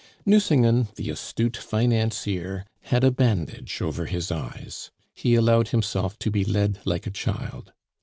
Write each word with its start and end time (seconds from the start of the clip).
Nucingen, 0.25 0.87
the 0.95 1.11
astute 1.11 1.55
financier, 1.57 2.65
had 2.85 3.03
a 3.03 3.11
bandage 3.11 3.83
over 3.83 4.07
his 4.07 4.31
eyes; 4.31 4.89
he 5.13 5.35
allowed 5.35 5.67
himself 5.67 6.17
to 6.17 6.31
be 6.31 6.43
led 6.43 6.79
like 6.85 7.05
a 7.05 7.11
child. 7.11 7.71